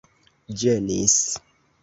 [0.61, 1.21] ĝenis